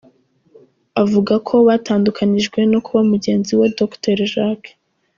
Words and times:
Avuga 1.01 1.33
ko 1.47 1.55
batandukanijwe 1.67 2.59
no 2.71 2.79
kuba 2.85 3.01
mugenzi 3.11 3.51
we 3.59 3.67
Dr 3.79 4.17
Jack. 4.33 4.61